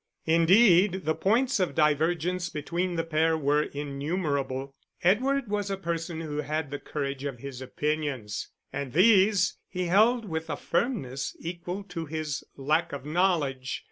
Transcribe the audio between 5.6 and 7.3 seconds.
a person who had the courage